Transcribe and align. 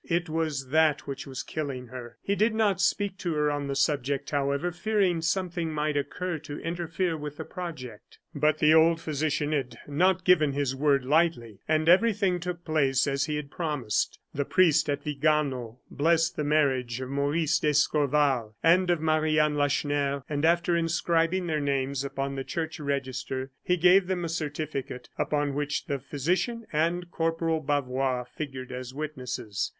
It 0.09 0.29
was 0.29 0.69
that 0.69 1.01
which 1.01 1.27
was 1.27 1.43
killing 1.43 1.89
her. 1.89 2.17
He 2.23 2.33
did 2.33 2.55
not 2.55 2.81
speak 2.81 3.19
to 3.19 3.35
her 3.35 3.51
on 3.51 3.67
the 3.67 3.75
subject, 3.75 4.31
however, 4.31 4.71
fearing 4.71 5.21
something 5.21 5.71
might 5.71 5.95
occur 5.95 6.39
to 6.39 6.57
interfere 6.57 7.15
with 7.15 7.37
the 7.37 7.45
project. 7.45 8.17
But 8.33 8.57
the 8.57 8.73
old 8.73 8.99
physician 8.99 9.51
had 9.51 9.77
not 9.87 10.23
given 10.23 10.53
his 10.53 10.75
word 10.75 11.05
lightly, 11.05 11.59
and 11.67 11.87
everything 11.87 12.39
took 12.39 12.65
place 12.65 13.05
as 13.05 13.25
he 13.25 13.35
had 13.35 13.51
promised. 13.51 14.17
The 14.33 14.43
priest 14.43 14.89
at 14.89 15.03
Vigano 15.03 15.77
blessed 15.91 16.35
the 16.35 16.43
marriage 16.43 16.99
of 16.99 17.07
Maurice 17.09 17.59
d'Escorval 17.59 18.55
and 18.63 18.89
of 18.89 19.01
Marie 19.01 19.37
Anne 19.37 19.53
Lacheneur, 19.53 20.23
and 20.27 20.43
after 20.45 20.75
inscribing 20.75 21.45
their 21.45 21.61
names 21.61 22.03
upon 22.03 22.33
the 22.33 22.43
church 22.43 22.79
register, 22.79 23.51
he 23.63 23.77
gave 23.77 24.07
them 24.07 24.25
a 24.25 24.29
certificate, 24.29 25.09
upon 25.19 25.53
which 25.53 25.85
the 25.85 25.99
physician 25.99 26.65
and 26.73 27.11
Corporal 27.11 27.59
Bavois 27.59 28.23
figured 28.33 28.71
as 28.71 28.95
witnesses. 28.95 29.69